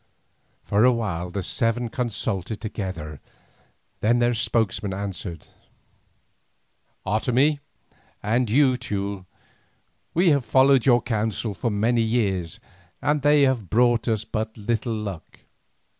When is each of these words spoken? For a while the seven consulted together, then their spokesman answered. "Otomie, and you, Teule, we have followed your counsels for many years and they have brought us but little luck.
For 0.63 0.83
a 0.83 0.91
while 0.91 1.29
the 1.29 1.43
seven 1.43 1.87
consulted 1.87 2.59
together, 2.59 3.19
then 3.99 4.17
their 4.17 4.33
spokesman 4.33 4.95
answered. 4.95 5.45
"Otomie, 7.05 7.59
and 8.23 8.49
you, 8.49 8.77
Teule, 8.77 9.27
we 10.15 10.29
have 10.31 10.43
followed 10.43 10.87
your 10.87 11.03
counsels 11.03 11.59
for 11.59 11.69
many 11.69 12.01
years 12.01 12.59
and 12.99 13.21
they 13.21 13.43
have 13.43 13.69
brought 13.69 14.07
us 14.07 14.25
but 14.25 14.57
little 14.57 14.95
luck. 14.95 15.41